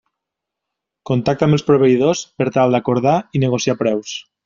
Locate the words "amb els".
1.49-1.65